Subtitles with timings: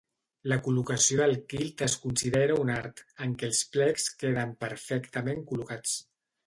[0.51, 5.97] La col·locació del kilt es considera un art, en què els plecs queden perfectament col·locats.